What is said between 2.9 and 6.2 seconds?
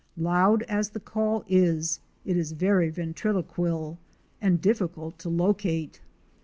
ventriloquil and difficult to locate.